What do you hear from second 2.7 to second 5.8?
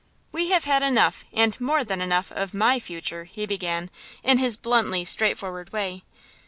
future," he began, in his bluntly straightforward